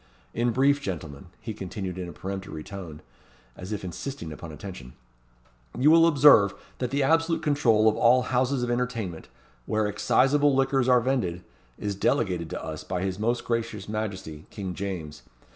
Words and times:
In 0.33 0.49
brief, 0.49 0.81
gentlemen," 0.81 1.27
he 1.39 1.53
continued 1.53 1.99
in 1.99 2.09
a 2.09 2.11
peremptory 2.11 2.63
tone, 2.63 3.03
as 3.55 3.71
if 3.71 3.83
insisting 3.85 4.31
upon 4.33 4.51
attention, 4.51 4.93
"you 5.77 5.91
will 5.91 6.07
observe, 6.07 6.55
that 6.79 6.89
the 6.89 7.03
absolute 7.03 7.43
control 7.43 7.87
of 7.87 7.95
all 7.95 8.23
houses 8.23 8.63
of 8.63 8.71
entertainment, 8.71 9.27
where 9.67 9.85
exciseable 9.85 10.55
liquors 10.55 10.89
are 10.89 11.01
vended, 11.01 11.43
is 11.77 11.93
delegated 11.93 12.49
to 12.49 12.65
us 12.65 12.83
by 12.83 13.03
his 13.03 13.19
most 13.19 13.45
gracious 13.45 13.87
Majesty, 13.87 14.47
King 14.49 14.73
James. 14.73 15.21